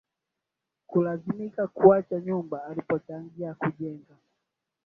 [0.87, 4.17] Kulazimika kuacha nyumba alipochangia kujenga